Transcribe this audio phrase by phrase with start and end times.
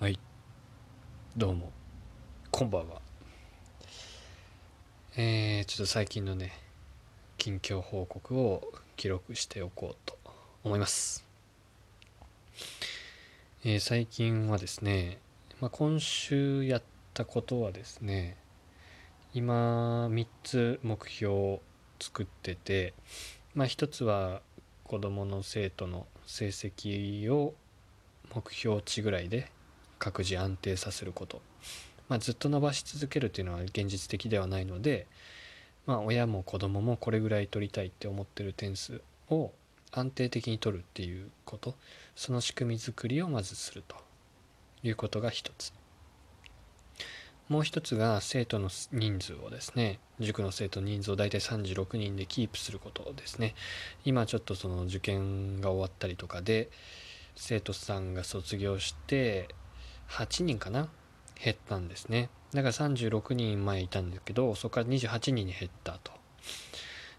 [0.00, 0.18] はい。
[1.36, 1.70] どうも。
[2.50, 3.00] こんばんは。
[5.16, 6.52] えー、ちょっと最近のね
[7.38, 10.18] 近況報告を記録しておこうと
[10.64, 11.24] 思います。
[13.64, 15.18] えー、最近はですね、
[15.60, 16.82] まあ、今週やっ
[17.14, 18.36] たことはですね
[19.32, 21.60] 今3つ目標を
[22.00, 22.94] 作ってて
[23.54, 24.42] まあ一つは
[24.82, 27.54] 子どもの生徒の成績を
[28.34, 29.53] 目標値ぐらいで
[30.04, 31.40] 各自安定させること、
[32.10, 35.06] まあ、ずっと伸ばし続けるというのは現実的ではないので、
[35.86, 39.50] まあ、親も子供もこれぐらい取りたいって思ってる点数を
[39.92, 41.74] 安定的に取るっていうこと。
[42.14, 43.96] その仕組み作りをまずすると
[44.82, 45.72] いうことが一つ。
[47.48, 53.54] もう一つが生徒の人数をですね塾の生徒人数を大体36人でキープすることですね。
[54.04, 56.68] 今ちょっとその受験が終わったりとかで
[57.36, 59.48] 生徒さんが卒業して
[60.08, 60.88] 8人かな？
[61.42, 62.30] 減ったんですね。
[62.52, 66.12] だから36人前いたんだけどそこから28人に減ったと。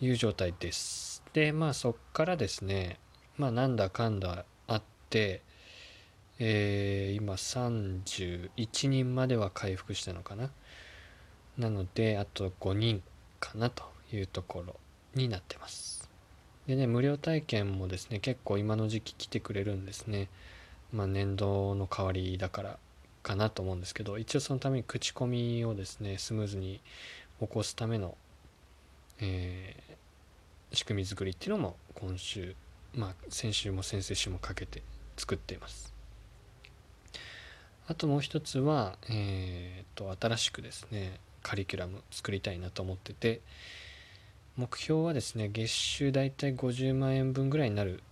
[0.00, 1.22] いう状態です。
[1.32, 2.98] でまあそっからですね
[3.36, 5.42] まあなんだかんだあって
[6.38, 10.50] えー、今31人までは回復したのかな？
[11.56, 13.02] なのであと5人
[13.40, 14.76] かなというところ
[15.14, 16.08] になってます。
[16.68, 20.28] でね無料体験もですね結構今の時期来てくれるんですね。
[20.92, 22.78] まあ、年度の代わりだから
[23.22, 26.80] かなと思うんですけど一応そのために口コミをですねスムーズに
[27.40, 28.16] 起こすための、
[29.20, 32.54] えー、仕組み作りっていうのも今週
[32.94, 34.82] まあ先週も先々週もかけて
[35.16, 35.92] 作っています。
[37.86, 43.40] あともう一つはえー、と新しくですねカリキュラム作りたいなと思ってて
[44.56, 48.02] 目標はですね月収大体50万円分ぐらいになる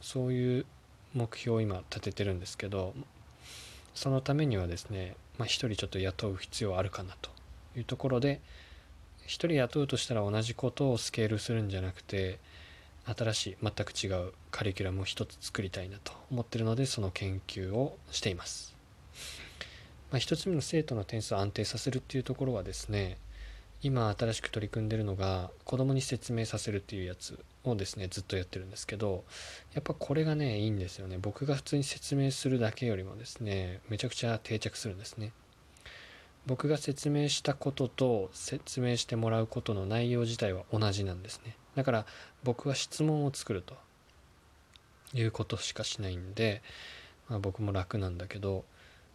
[0.00, 0.66] そういう
[1.16, 2.94] 目標を今立ててるんですけど
[3.94, 7.30] そのためにはですね、まあ、1人ちょっと雇う必要あるかなと
[7.76, 8.40] いうところで
[9.26, 12.38] 1人雇うとしたら同じことをスケールするんじゃなくて
[13.06, 18.74] 新しい全く違うカリキュラムを一つ作りたいなと思ってるのでその研究をしています。
[20.10, 23.16] まあ、1つ目の生徒の点数を安定させるっていうところはですね
[23.82, 29.24] 今新しく取り組んでるのが子供に説明させるっていうやつをですねずっとやってるんですけど
[29.74, 31.18] やっぱこれがねいいんですよね。
[31.20, 35.32] 僕が普通に説明するだけよりもですねめちゃくちゃ定着するんですね。
[36.46, 41.56] 僕が説明したことと説明してもらうことの内容自体は同じなんですね。
[41.74, 42.06] だから
[42.44, 43.76] 僕は質問を作ると
[45.12, 46.62] いうことしかしないんで、
[47.28, 48.64] まあ、僕も楽なんだけど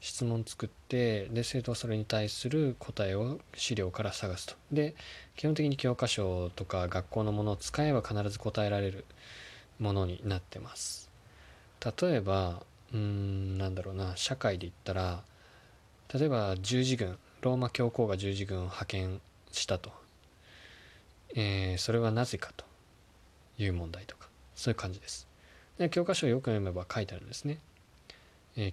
[0.02, 4.56] 質問作ってで生徒はそれに対する答えを資料から探すと。
[4.72, 4.96] で
[5.38, 9.06] 基本的に教科書とか学校のものを使えば必ず答えられる
[9.80, 11.10] ものになってます。
[12.02, 12.64] 例えば
[12.94, 15.22] うんなんだろうな社会で言ったら
[16.14, 19.92] 例えば十字軍ローマ教皇が十字軍を派遣したと、
[21.36, 22.66] えー、それはなぜかと
[23.60, 25.28] いう問題とかそういう感じです。
[25.78, 27.60] で教科書をよく読めば書いてあるんですね。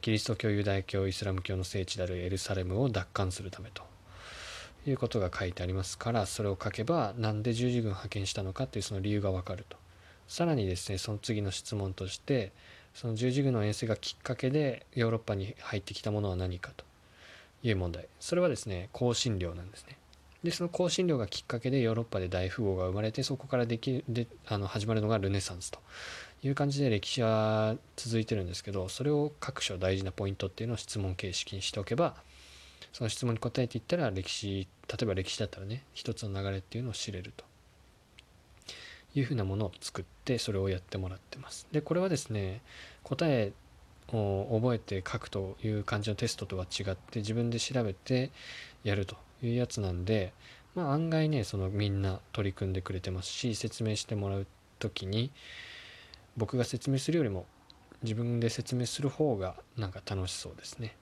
[0.00, 3.84] キリスト教ユダヤ教イスラム教の聖地であるエルサレムを奪還するためと
[4.86, 9.76] いうことが書いてありますからそれを書けばなんで十字軍派遣したのかというその理由がわかると。
[10.26, 12.52] さらにですねその次の質問として
[12.92, 16.84] その十字軍の遠征がきっかけでヨーロッパに入ってきたものは何かと
[17.62, 18.08] いう問題。
[18.18, 19.96] それはですね香辛料なんですね。
[20.42, 25.78] でその香辛料がきっかけでヨーロッパで大富豪が生まれてそこからできであの始まるのがルネサンスと。
[26.42, 32.14] いう感じで歴史は続いてるんですけどそれを各所大事なポイントっていうのを質問形式にしておけば
[32.92, 37.44] その質問に答えていったら歴史例えば歴史だったらね一つの流れっていうのを知れると
[39.14, 41.66] いうふうなものを作ってそれをやってもらってます。
[41.72, 42.60] でこれはですね
[43.02, 43.52] 答え
[44.12, 48.30] を覚えて書くという感じのテストとは違って自分で調べて
[48.84, 50.32] やるというやつなんで
[50.74, 54.46] まあ案外ねそのみんな取り組んでくれてますし説明してもらう
[54.78, 55.30] 時に
[56.38, 57.46] 僕が説明するよりも
[58.02, 60.94] 自分で説明する方がなんか楽しそうですね。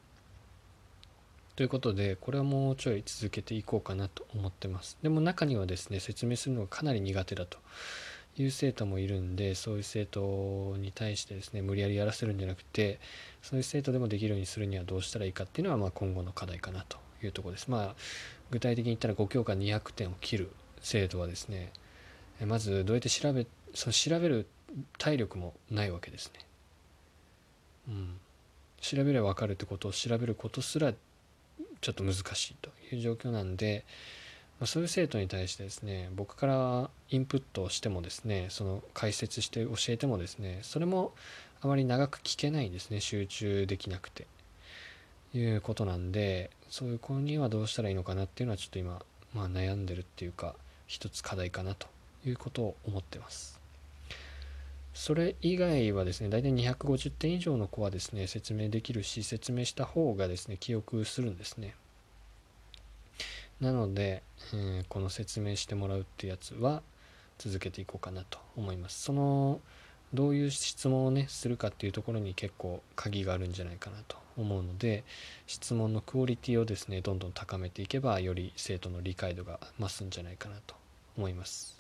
[1.54, 4.98] ということでこれはもうちょい続けていこうかなと思ってます。
[5.02, 7.58] でも中にはですね説明するのがかなり苦手だと
[8.38, 12.98] いう生徒もいるんでそういう生徒に対してですね無理やりやらせるんじゃなくて
[13.42, 17.68] そういう生徒でもできるようにするにはどうしたらいいかっていうのはまあ今後の課題かなというところです。
[17.68, 17.94] まあ
[18.50, 20.50] 具体的に言ったら5教科200点を切る
[20.80, 21.72] 生徒はですね
[22.44, 24.46] まずどうやって調べその調べる
[24.98, 26.40] 体力もないわけですね。
[27.88, 28.20] うん、
[28.80, 30.92] 調べれば分かるってことを調べることすら
[31.80, 33.84] ちょっと難しいという状況なんで、
[34.58, 41.12] まあ、そういう生徒に対してですね僕からインプットをしてもですねその解説して教えてもですねそれも
[41.60, 44.26] あまり長く聞けないんですね集中できなくて。
[45.34, 49.02] いうことなんでそういう子にはどうしたらいいのかなっていうのはちょっと今、
[49.34, 50.54] まあ、悩んでるっていうか
[50.86, 51.86] 一つ課題かなと
[52.24, 53.55] いうことを思ってます
[54.96, 61.74] それ以外はですね大体250点以上の子はですね説明できるし説明した方がですね記憶するんですね
[63.60, 64.22] なので、
[64.54, 66.82] えー、この説明してもらうってやつは
[67.36, 69.60] 続けていこうかなと思いますその
[70.14, 75.04] どういう質問をねするかっていうところに結構鍵があるんじゃないかなと思うので
[75.46, 80.74] 質問のクオリティをですねどんどん高めていけばより生徒の理解度が増すんじゃないかなと
[81.18, 81.75] 思います。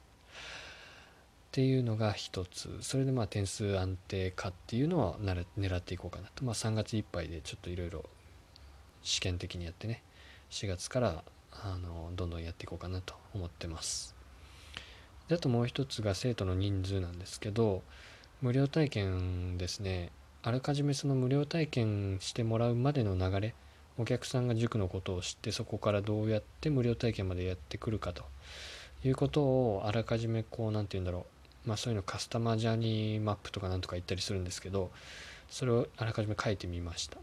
[1.56, 2.68] っていうのが一つ。
[2.82, 6.44] それでまあ点数安定化っていうのを狙っていこうかなと。
[6.44, 8.04] まあ3月いっぱいでちょっといろいろ
[9.02, 10.02] 試験的にやってね。
[10.50, 14.14] 4月からあのどんどんやっていこうかなと思ってます。
[15.28, 17.82] であともう一つが生徒の人数なんですけど
[18.42, 20.10] 無料体験ですね。
[20.42, 23.54] あらかじめその無料体験してもらうまでの流れ
[23.96, 28.24] お客さんが塾のことを知ってそこからどうやって無料体験までやってくるかと
[29.02, 31.35] いうことをあらかじめこう何て言うんだろう。
[31.66, 34.90] まあそういうのカスタマージャーニーマップとかなんとか言ったりするんですけど
[35.50, 37.18] それをあらかじめ書いてみました。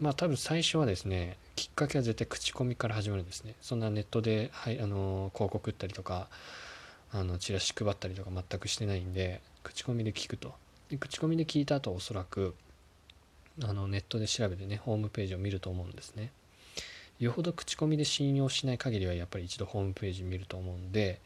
[0.00, 3.54] まあ多分最初はですねきっかけは絶対口コミから始まるんですね。
[3.60, 6.28] そんなネットで、はい、あの広告打ったりとか
[7.12, 10.54] あのチラシ配ったりとか全くしてないんで口コミで聞くと。
[10.90, 12.54] で口コミで聞いた後おそらく
[13.62, 16.30] あのネットで調べてねホームページを見ると思うんですね。
[17.18, 21.20] よほど口コミで信用しない限りはやっぱり一度ホームページ見ると思うんで,、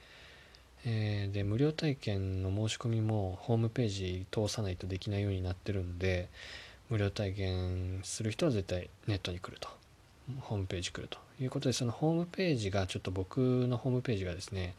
[0.84, 6.28] え、で無料体験の申し込みもホームページ通さないとできないようになってるんで
[6.88, 9.68] 無料体験する人は絶対ネットに来ると。
[10.40, 11.18] ホームページ来ると。
[11.40, 14.74] いうことでそのホームページがちょっと僕のホームページがですね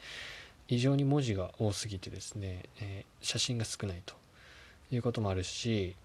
[0.67, 4.15] 異常に文字が多すぎてですね、えー、写真が少ないと。
[4.91, 5.95] いうこともあるし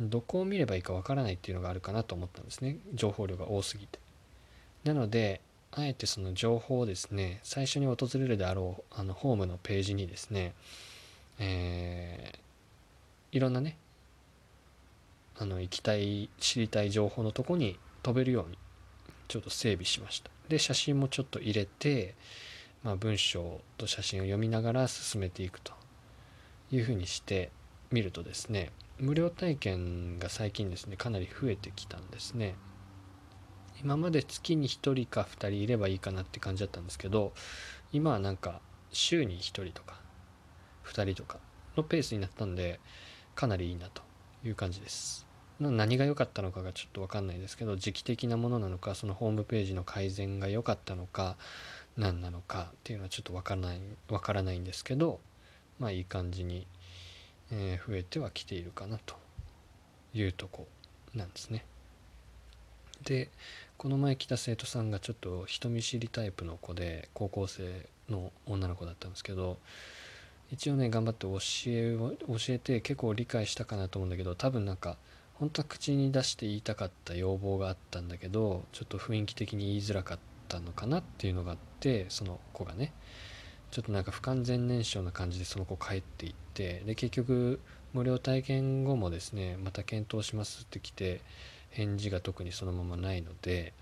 [0.00, 2.78] どこを見ればいいかわからないっていうのがあるかなと思ったんですね。
[2.94, 3.98] 情報量が多すぎて。
[4.84, 5.40] なので
[5.72, 10.54] あえてその情報をですね最初に訪れるであろうあのホームのページにですね、
[11.38, 13.76] えー、いろんなね
[15.38, 18.58] あの行きたい知りたい情報のとこに飛べるように
[19.28, 20.30] ちょっと整備しました。
[20.48, 22.14] で写真もちょっと入れて、
[22.82, 25.72] まあ、文章と写真を読みながら進めていくと
[26.72, 27.50] いうふうにして
[27.90, 32.54] 見るとですね無料体験が最近ですねかなり増えてきたんですね。
[33.82, 37.32] 今まで月に1人か2人いればいいかなって感じだったんですけど
[37.92, 38.60] 今はなんか
[38.92, 40.00] 週に1人とか
[40.86, 41.38] 2人とか
[41.76, 42.80] のペースになったんで
[43.34, 44.02] かなりいいなと
[44.44, 45.26] いう感じです
[45.60, 51.36] 何が良かったのかがちょっと分かんないですけど時期的なものなのかそのホームページの改善が良かったのか
[51.96, 55.18] 何なのかっていうのはちょっと分からない分からないんですけど
[55.80, 56.66] まあいい感じに
[57.50, 59.16] え、増えてはきているかなと
[60.14, 60.66] いうとこ
[61.14, 61.64] なんですね。
[63.04, 63.30] で
[63.78, 69.58] この前来た生徒さんがちょっと人見知りタイプの子で高校生の女の子だったんですけど
[70.50, 71.38] 一応ね頑張って教
[71.68, 74.96] え教えて結構理解したかなと思うんだけど多分なんか
[75.34, 82.92] 本当は口に出して言いたかった要望があったんだけどちょっと雰囲気的に言いづらかったのかなっていうのがあってその子がね
[83.70, 87.60] ちょっとなんか不完全燃焼な感じでその子帰っていってで結局
[87.92, 91.20] 無料体験後もですねまた検討しますって来て
[91.70, 93.72] 返事が特にそのままないので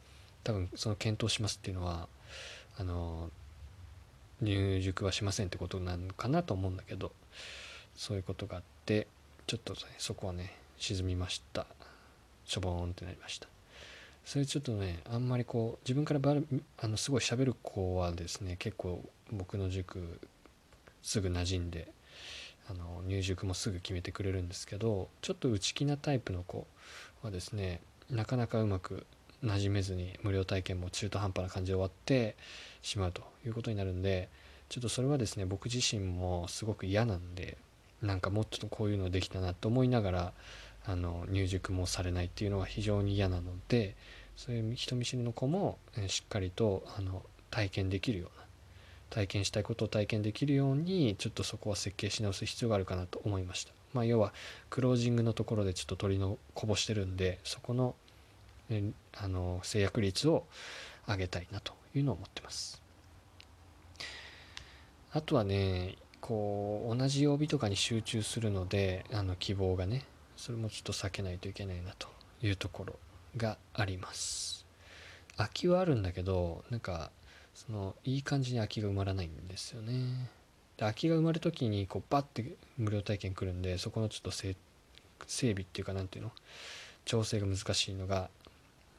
[0.44, 2.08] 多分その検討しますっていうのは
[2.78, 3.30] あの
[4.42, 7.12] 入塾はしませんってことなのかなと思うんだけど
[7.94, 9.06] そういうことがあって
[9.46, 11.66] ちょっと、ね、そこはね沈みました。
[12.44, 13.48] しょぼーんってなりました。
[14.24, 16.36] それちょっとねあんまりこう自分からば
[16.78, 20.20] あのすごい喋る子はですね結構僕の塾
[21.02, 21.92] すぐ馴染んで
[22.68, 26.66] あの入塾もすぐ決めてくれるんですけどちょっと内気なタイプの子
[27.26, 27.80] はですね
[28.10, 29.04] なかなかうまく
[29.44, 32.36] 馴染めずに無料体験も中途半端な感じで終わって
[32.82, 34.28] しまうということになるんで
[34.68, 37.58] ちょっとそれはですね僕自身もすごく嫌なんで
[38.00, 40.32] なんかもっとこういうのできたなと思いながら
[40.86, 43.96] あの入塾もされないっていうのは非常に嫌なので
[44.36, 45.78] そういう人見知りの子も、
[46.08, 48.44] しっかりとあの体験できるような
[49.10, 53.72] 体験したいことを体験できるようにちょっとそこは設計し直す必要があるかなと思いました。
[53.94, 54.32] まあ、要は
[54.68, 57.94] クロージングのところでちょっと取りのこぼしてるんでそこの,、
[58.68, 58.82] え
[59.16, 60.44] あの制約率を
[61.08, 62.82] 上げたいなというのを思ってます。
[65.12, 70.04] あとはねこう同じ曜日とかに集中するのであの希望がね
[70.36, 72.08] それもちょっと避けないといけないなと
[72.42, 72.98] いうところ
[73.36, 74.66] があります
[75.36, 77.10] 空きはあるんだけどなんか
[77.56, 79.94] そのいい感じに空きが埋まらないんですよね
[80.76, 82.44] で空きが埋まる時にこうバッて
[82.76, 84.54] 無料体験来るんでそこのちょっと整
[85.26, 86.32] 備っていうか何ていうの
[87.06, 88.28] 調整が難しいのが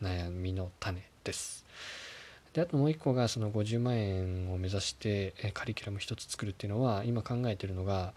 [0.02, 1.66] 悩みの種です
[2.54, 8.14] であともう一個がその50万円を目指してカリキュラム一つ作るっていうのは今考えてるのが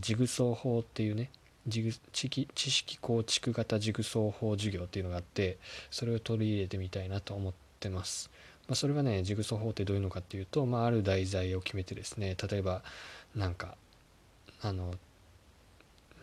[0.00, 1.30] ジグソー法っていうね
[1.66, 5.58] ジグ知識構築型ジグソー法授業っていうのがあって
[5.90, 8.30] それを取り入れてみたいなと思ってます。
[8.72, 12.82] まあ、それはねジグソー法ってどういうのかっていうと、まあ、ある題材を決めてですね例えば
[13.36, 13.76] なんか
[14.62, 14.94] あの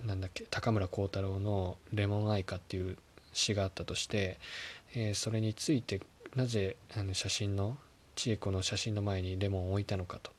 [0.03, 2.97] なんだっけ高村光太郎の「レモンアイカ」っていう
[3.33, 4.39] 詩があったとして、
[4.95, 6.01] えー、それについて
[6.35, 7.77] なぜあの写真の
[8.15, 10.31] 千恵子の写真の前にレモンを置いたのかと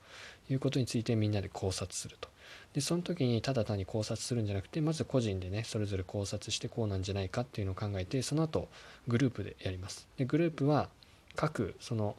[0.50, 2.28] いうことについてみんなで考察すると。
[2.72, 8.68] でその時にただ単に考察するんじゃなくてまず個人でねそれぞれ考察してこうなんじゃないかっていうのを考えてその後
[9.06, 10.88] グループでやりますでグループは
[11.36, 12.16] 各その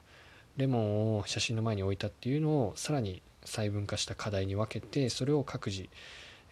[0.58, 5.90] レモンを写真の前に置いたっていうのをさらに細分化した課題に分けてそれを各自、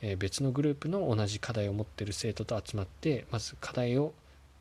[0.01, 4.13] え別のグループの同じ課題を持ってる生徒と集まってまず課題を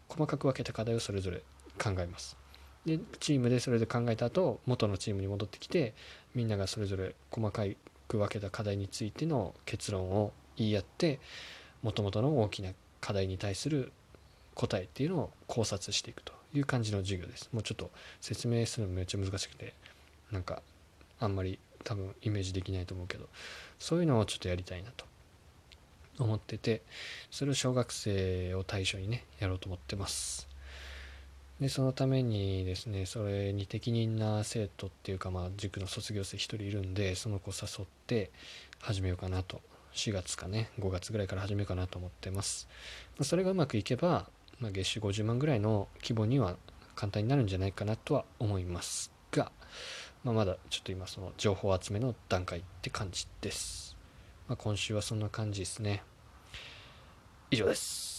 [0.09, 1.43] 細かく分けた課題をそれぞれ
[1.79, 2.37] 考えます。
[2.85, 5.95] でチームでそれで考えた後元のチームに戻ってきて
[6.35, 7.65] みんながそれぞれ細か
[8.07, 11.21] く分けた課題についての結論を言い合って
[11.83, 13.93] もともとの大きな課題に対する
[14.55, 16.38] 答えっていうのを考察していくと。
[16.55, 17.49] いう感じの授業です。
[17.53, 17.91] もうちょっと
[18.21, 19.75] 説明するのめっちゃ難しくて
[20.31, 20.63] なんか
[21.21, 23.29] あんまり多分イメージできないと思うけど
[23.79, 25.05] そういうのをちょっとやりたいなと
[26.19, 26.83] 思ってて
[27.31, 30.49] それを小学生を対象にねやろうと思ってます。
[31.61, 38.31] でそのためにですねそれに適任な生徒っていうかまあ塾の卒業生1人いるんでその子誘って
[38.79, 39.61] 始めようかなと
[39.93, 42.69] 4月かね5月ぐらいから始めようかなと思ってます
[43.23, 44.29] それがうまくいけば、
[44.61, 46.57] まあ、月収50万ぐらいの規模には
[46.95, 49.53] 簡単になるんじゃないかなとは思いますが、
[50.25, 53.97] まあ、まだちょっと今その情報集めの段階って感じです、
[54.49, 56.03] まあ、今週はそんな感じですね。
[57.51, 58.18] 以上です。